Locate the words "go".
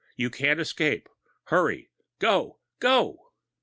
2.17-2.57, 2.79-3.29